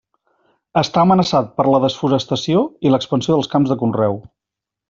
[0.81, 4.19] Està amenaçat per la desforestació i l'expansió dels camps de conreu.